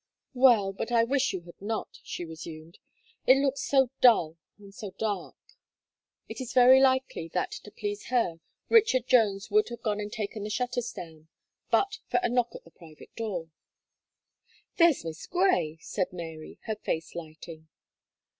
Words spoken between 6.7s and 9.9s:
likely that to please her, Richard Jones would have